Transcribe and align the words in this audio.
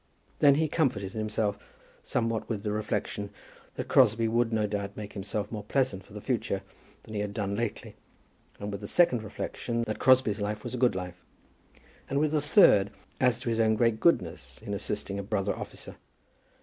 Then 0.39 0.55
he 0.55 0.67
comforted 0.67 1.11
himself 1.11 1.59
somewhat 2.01 2.49
with 2.49 2.63
the 2.63 2.71
reflection, 2.71 3.29
that 3.75 3.87
Crosbie 3.87 4.27
would 4.27 4.51
no 4.51 4.65
doubt 4.65 4.97
make 4.97 5.13
himself 5.13 5.51
more 5.51 5.63
pleasant 5.63 6.03
for 6.03 6.13
the 6.13 6.19
future 6.21 6.63
than 7.03 7.13
he 7.13 7.19
had 7.19 7.35
done 7.35 7.55
lately, 7.55 7.95
and 8.59 8.71
with 8.71 8.83
a 8.83 8.87
second 8.87 9.21
reflection, 9.23 9.83
that 9.83 9.99
Crosbie's 9.99 10.41
life 10.41 10.63
was 10.63 10.73
a 10.73 10.77
good 10.79 10.95
life, 10.95 11.23
and 12.09 12.17
with 12.17 12.33
a 12.33 12.41
third, 12.41 12.89
as 13.19 13.37
to 13.41 13.49
his 13.49 13.59
own 13.59 13.75
great 13.75 13.99
goodness, 13.99 14.59
in 14.63 14.73
assisting 14.73 15.19
a 15.19 15.21
brother 15.23 15.55
officer. 15.55 15.97